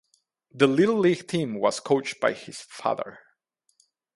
His 0.51 0.67
Little 0.67 0.97
League 0.97 1.27
team 1.27 1.53
was 1.59 1.79
coached 1.79 2.19
by 2.19 2.33
his 2.33 2.59
father. 2.61 3.19